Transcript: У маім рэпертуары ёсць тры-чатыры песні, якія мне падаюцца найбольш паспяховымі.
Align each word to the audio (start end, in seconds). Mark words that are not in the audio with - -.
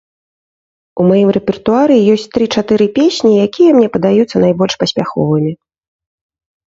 У 1.01 1.03
маім 1.09 1.29
рэпертуары 1.37 1.95
ёсць 2.15 2.25
тры-чатыры 2.37 2.85
песні, 2.97 3.31
якія 3.47 3.69
мне 3.79 3.87
падаюцца 3.99 4.37
найбольш 4.49 4.73
паспяховымі. 4.85 5.53